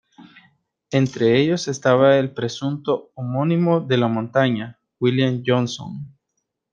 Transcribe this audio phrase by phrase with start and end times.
[0.89, 6.17] Entre ellos estaba el presunto homónimo de la montaña, William Johnson.